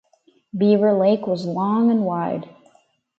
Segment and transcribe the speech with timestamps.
[0.57, 2.49] Beaver Lake was long and wide.